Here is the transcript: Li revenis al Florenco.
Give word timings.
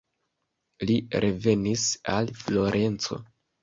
Li 0.85 0.95
revenis 1.25 1.87
al 2.17 2.35
Florenco. 2.43 3.25